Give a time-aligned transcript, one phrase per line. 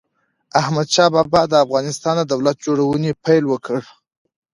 [0.61, 3.79] احمد شاه بابا د افغانستان د دولت جوړونې پيل وکړ.